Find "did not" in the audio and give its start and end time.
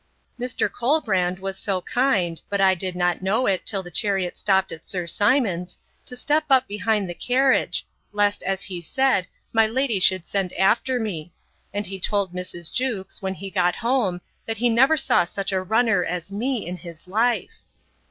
2.73-3.21